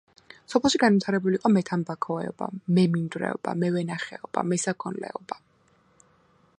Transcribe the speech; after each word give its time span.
სოფელში 0.51 0.79
განვითარებული 0.83 1.37
იყო 1.39 1.51
მეთამბაქოეობა, 1.57 2.47
მემინდვრეობა, 2.79 3.55
მევენახეობა, 3.65 4.45
მესაქონლეობა. 4.55 5.41